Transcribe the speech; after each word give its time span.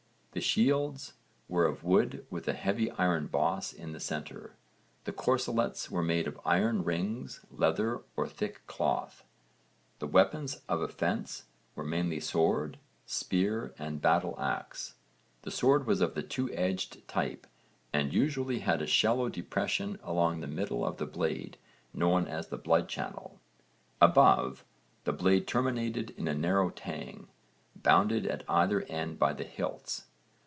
The 0.33 0.39
shields 0.39 1.15
were 1.49 1.65
of 1.65 1.83
wood 1.83 2.25
with 2.29 2.47
a 2.47 2.53
heavy 2.53 2.89
iron 2.91 3.27
boss 3.27 3.73
in 3.73 3.91
the 3.91 3.99
centre. 3.99 4.55
The 5.03 5.11
corselets 5.11 5.91
were 5.91 6.01
made 6.01 6.25
of 6.25 6.39
iron 6.45 6.85
rings, 6.85 7.41
leather, 7.51 8.03
or 8.15 8.29
thick 8.29 8.65
cloth. 8.65 9.25
The 9.99 10.07
weapons 10.07 10.61
of 10.69 10.79
offence 10.79 11.43
were 11.75 11.83
mainly 11.83 12.21
sword, 12.21 12.77
spear 13.05 13.73
and 13.77 14.01
battle 14.01 14.39
axe. 14.39 14.93
The 15.41 15.51
sword 15.51 15.85
was 15.85 15.99
of 15.99 16.15
the 16.15 16.23
two 16.23 16.49
edged 16.53 17.05
type 17.09 17.45
and 17.91 18.13
usually 18.13 18.59
had 18.59 18.81
a 18.81 18.87
shallow 18.87 19.27
depression 19.27 19.99
along 20.01 20.39
the 20.39 20.47
middle 20.47 20.85
of 20.85 20.95
the 20.95 21.05
blade, 21.05 21.57
known 21.93 22.25
as 22.25 22.47
the 22.47 22.57
blood 22.57 22.87
channel. 22.87 23.41
Above, 23.99 24.63
the 25.03 25.11
blade 25.11 25.45
terminated 25.45 26.11
in 26.11 26.29
a 26.29 26.33
narrow 26.33 26.69
tang, 26.69 27.27
bounded 27.75 28.25
at 28.25 28.45
either 28.49 28.83
end 28.83 29.19
by 29.19 29.33
the 29.33 29.43
hilts. 29.43 30.05